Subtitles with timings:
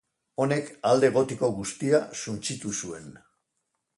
[0.43, 3.13] Honek alde gotiko guztia suntsitu zuen.